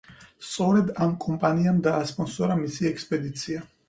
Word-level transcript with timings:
სწორედ 0.51 0.87
ამ 1.05 1.11
კომპანიამ 1.25 1.81
დაასპონსორა 1.87 2.57
მისი 2.63 2.89
ექსპედიცია. 2.91 3.63